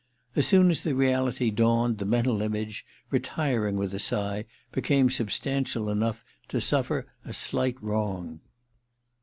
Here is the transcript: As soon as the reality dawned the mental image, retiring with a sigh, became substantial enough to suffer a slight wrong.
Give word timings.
As 0.35 0.47
soon 0.47 0.71
as 0.71 0.81
the 0.81 0.95
reality 0.95 1.51
dawned 1.51 1.99
the 1.99 2.07
mental 2.07 2.41
image, 2.41 2.87
retiring 3.11 3.75
with 3.75 3.93
a 3.93 3.99
sigh, 3.99 4.45
became 4.71 5.11
substantial 5.11 5.91
enough 5.91 6.23
to 6.47 6.59
suffer 6.59 7.05
a 7.23 7.33
slight 7.33 7.75
wrong. 7.83 8.39